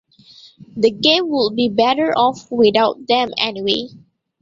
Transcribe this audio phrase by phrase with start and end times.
[0.77, 3.89] The game would be better off without them anyway.